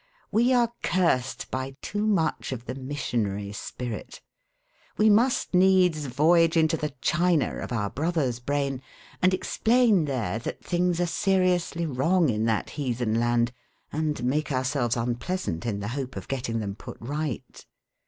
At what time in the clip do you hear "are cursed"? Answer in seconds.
0.51-1.51